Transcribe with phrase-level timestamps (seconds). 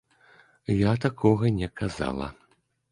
[0.89, 2.27] Я такога не казала.